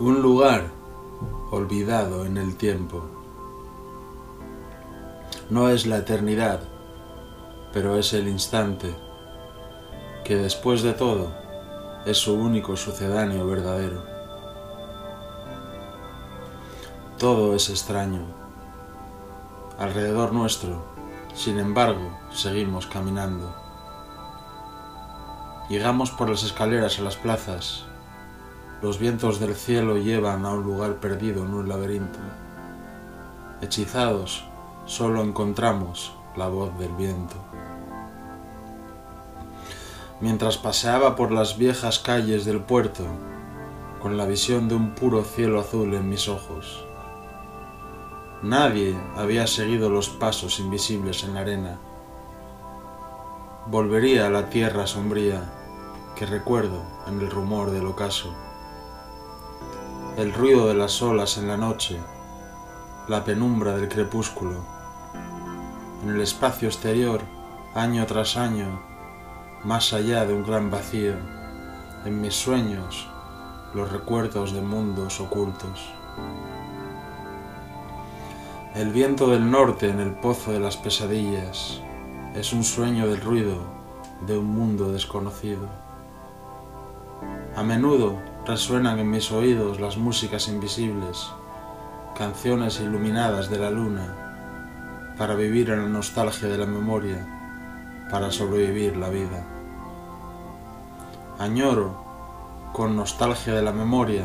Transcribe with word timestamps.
Un 0.00 0.22
lugar 0.22 0.70
olvidado 1.50 2.24
en 2.24 2.36
el 2.36 2.56
tiempo. 2.56 3.02
No 5.50 5.70
es 5.70 5.88
la 5.88 5.96
eternidad, 5.96 6.60
pero 7.72 7.96
es 7.96 8.12
el 8.12 8.28
instante, 8.28 8.94
que 10.24 10.36
después 10.36 10.82
de 10.82 10.92
todo 10.92 11.34
es 12.06 12.16
su 12.16 12.34
único 12.34 12.76
sucedáneo 12.76 13.44
verdadero. 13.44 14.04
Todo 17.18 17.56
es 17.56 17.68
extraño. 17.68 18.22
Alrededor 19.80 20.32
nuestro, 20.32 20.80
sin 21.34 21.58
embargo, 21.58 22.16
seguimos 22.30 22.86
caminando. 22.86 23.52
Llegamos 25.68 26.12
por 26.12 26.30
las 26.30 26.44
escaleras 26.44 27.00
a 27.00 27.02
las 27.02 27.16
plazas. 27.16 27.84
Los 28.80 29.00
vientos 29.00 29.40
del 29.40 29.56
cielo 29.56 29.96
llevan 29.96 30.46
a 30.46 30.50
un 30.50 30.62
lugar 30.62 30.96
perdido 30.96 31.44
en 31.44 31.52
un 31.52 31.68
laberinto. 31.68 32.20
Hechizados, 33.60 34.44
solo 34.86 35.22
encontramos 35.22 36.12
la 36.36 36.46
voz 36.46 36.78
del 36.78 36.92
viento. 36.92 37.34
Mientras 40.20 40.58
paseaba 40.58 41.16
por 41.16 41.32
las 41.32 41.58
viejas 41.58 41.98
calles 41.98 42.44
del 42.44 42.60
puerto, 42.60 43.04
con 44.00 44.16
la 44.16 44.26
visión 44.26 44.68
de 44.68 44.76
un 44.76 44.94
puro 44.94 45.24
cielo 45.24 45.58
azul 45.58 45.92
en 45.94 46.08
mis 46.08 46.28
ojos. 46.28 46.84
Nadie 48.42 48.96
había 49.16 49.48
seguido 49.48 49.90
los 49.90 50.08
pasos 50.08 50.60
invisibles 50.60 51.24
en 51.24 51.34
la 51.34 51.40
arena. 51.40 51.78
Volvería 53.66 54.28
a 54.28 54.30
la 54.30 54.48
tierra 54.48 54.86
sombría 54.86 55.42
que 56.14 56.26
recuerdo 56.26 56.84
en 57.08 57.20
el 57.20 57.28
rumor 57.28 57.72
del 57.72 57.86
ocaso. 57.86 58.32
El 60.18 60.32
ruido 60.34 60.66
de 60.66 60.74
las 60.74 61.00
olas 61.00 61.38
en 61.38 61.46
la 61.46 61.56
noche, 61.56 61.96
la 63.06 63.22
penumbra 63.22 63.76
del 63.76 63.88
crepúsculo. 63.88 64.64
En 66.02 66.08
el 66.08 66.20
espacio 66.20 66.66
exterior, 66.66 67.20
año 67.76 68.04
tras 68.04 68.36
año, 68.36 68.80
más 69.62 69.92
allá 69.92 70.26
de 70.26 70.34
un 70.34 70.42
gran 70.42 70.72
vacío, 70.72 71.14
en 72.04 72.20
mis 72.20 72.34
sueños, 72.34 73.08
los 73.74 73.92
recuerdos 73.92 74.52
de 74.52 74.60
mundos 74.60 75.20
ocultos. 75.20 75.88
El 78.74 78.90
viento 78.90 79.28
del 79.28 79.48
norte 79.48 79.88
en 79.88 80.00
el 80.00 80.14
pozo 80.14 80.50
de 80.50 80.58
las 80.58 80.76
pesadillas 80.76 81.80
es 82.34 82.52
un 82.52 82.64
sueño 82.64 83.06
del 83.06 83.20
ruido 83.20 83.58
de 84.26 84.36
un 84.36 84.46
mundo 84.46 84.90
desconocido. 84.90 85.68
A 87.54 87.62
menudo 87.62 88.16
resuenan 88.48 88.98
en 88.98 89.10
mis 89.10 89.30
oídos 89.30 89.78
las 89.78 89.98
músicas 89.98 90.48
invisibles, 90.48 91.28
canciones 92.16 92.80
iluminadas 92.80 93.50
de 93.50 93.58
la 93.58 93.70
luna, 93.70 94.14
para 95.18 95.34
vivir 95.34 95.68
en 95.68 95.82
la 95.82 95.88
nostalgia 95.90 96.48
de 96.48 96.56
la 96.56 96.64
memoria, 96.64 98.06
para 98.10 98.30
sobrevivir 98.30 98.96
la 98.96 99.10
vida. 99.10 99.44
Añoro, 101.38 102.02
con 102.72 102.96
nostalgia 102.96 103.52
de 103.52 103.60
la 103.60 103.72
memoria, 103.72 104.24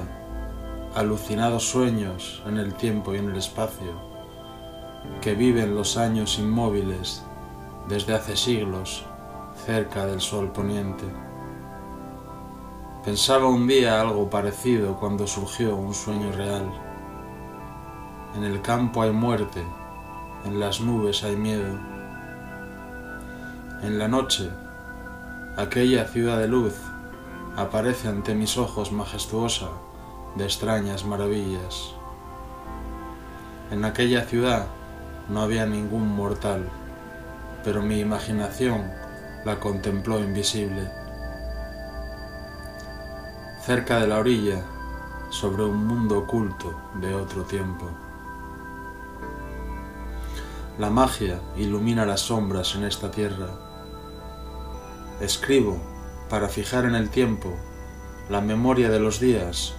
alucinados 0.96 1.68
sueños 1.68 2.42
en 2.48 2.60
el 2.60 2.76
tiempo 2.76 3.14
y 3.14 3.18
en 3.18 3.30
el 3.30 3.36
espacio, 3.36 3.92
que 5.20 5.36
viven 5.36 5.76
los 5.76 5.98
años 5.98 6.40
inmóviles 6.40 7.26
desde 7.90 8.14
hace 8.14 8.38
siglos 8.38 9.04
cerca 9.66 10.06
del 10.06 10.22
sol 10.22 10.50
poniente. 10.54 11.33
Pensaba 13.04 13.48
un 13.48 13.68
día 13.68 14.00
algo 14.00 14.30
parecido 14.30 14.96
cuando 14.98 15.28
surgió 15.28 15.76
un 15.76 15.94
sueño 15.94 16.32
real. 16.32 16.72
En 18.34 18.46
el 18.46 18.62
campo 18.62 19.02
hay 19.02 19.12
muerte, 19.12 19.62
en 20.46 20.58
las 20.58 20.80
nubes 20.80 21.22
hay 21.26 21.36
miedo. 21.36 21.78
En 23.82 24.00
la 24.00 24.08
noche, 24.08 24.50
aquella 25.58 26.06
ciudad 26.06 26.40
de 26.40 26.48
luz 26.48 26.76
aparece 27.58 28.08
ante 28.08 28.36
mis 28.36 28.58
ojos 28.58 28.94
majestuosa 28.94 29.68
de 30.38 30.46
extrañas 30.46 31.04
maravillas. 31.04 31.94
En 33.70 33.84
aquella 33.84 34.22
ciudad 34.22 34.68
no 35.28 35.42
había 35.42 35.66
ningún 35.66 36.08
mortal, 36.08 36.70
pero 37.66 37.82
mi 37.82 38.00
imaginación 38.00 38.90
la 39.44 39.60
contempló 39.60 40.20
invisible 40.20 41.03
cerca 43.66 44.00
de 44.00 44.08
la 44.08 44.20
orilla, 44.20 44.62
sobre 45.30 45.64
un 45.64 45.88
mundo 45.88 46.20
oculto 46.20 46.78
de 46.96 47.16
otro 47.16 47.44
tiempo. 47.44 47.90
La 50.78 50.90
magia 50.90 51.40
ilumina 51.56 52.06
las 52.06 52.20
sombras 52.22 52.76
en 52.76 52.84
esta 52.84 53.10
tierra. 53.10 53.48
Escribo 55.22 55.82
para 56.30 56.50
fijar 56.50 56.84
en 56.84 56.96
el 56.96 57.10
tiempo 57.10 57.56
la 58.30 58.42
memoria 58.42 58.90
de 58.90 59.00
los 59.00 59.22
días 59.22 59.76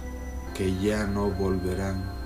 que 0.55 0.75
ya 0.79 1.05
no 1.05 1.29
volverán. 1.29 2.24